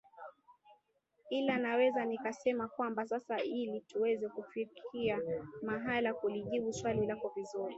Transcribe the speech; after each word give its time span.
ila 1.29 1.57
naweza 1.57 2.05
nikasema 2.05 2.67
kwamba 2.67 3.05
sasa 3.07 3.41
ili 3.43 3.81
tuweza 3.81 4.29
kufikia 4.29 5.19
mahala 5.61 6.13
kulijibu 6.13 6.73
swali 6.73 7.05
lako 7.05 7.31
vizuri 7.35 7.69